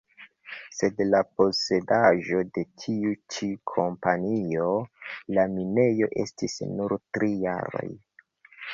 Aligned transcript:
Sed 0.75 1.01
la 1.09 1.19
posedaĵo 1.41 2.41
de 2.57 2.63
tiu 2.85 3.13
ĉi 3.35 3.51
kompanio 3.75 4.73
la 5.39 5.47
minejo 5.61 6.13
estis 6.27 6.61
nur 6.77 7.01
tri 7.17 7.35
jaroj. 7.49 7.91